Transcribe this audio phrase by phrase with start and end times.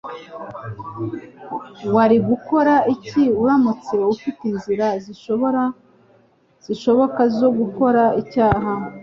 [1.95, 4.87] Wari gukora iki uramutse ufite inzira
[6.65, 8.71] zishoboka zo gukora icyaha?